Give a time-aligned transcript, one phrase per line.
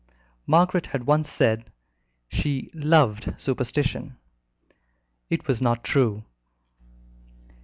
[0.47, 1.71] Margaret had once said
[2.27, 4.17] she "loved superstition."
[5.29, 6.23] It was not true.